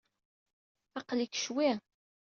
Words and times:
Aql-ik 0.99 1.33
ccwi. 1.37 1.71